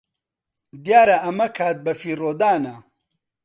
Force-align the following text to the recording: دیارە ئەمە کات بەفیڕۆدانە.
دیارە 0.85 1.17
ئەمە 1.23 1.47
کات 1.57 1.77
بەفیڕۆدانە. 1.85 2.75